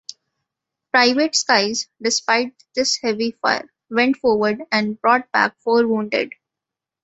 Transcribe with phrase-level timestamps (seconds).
[0.89, 6.33] Private Sykes, despite this heavy fire, went forward and brought back four wounded.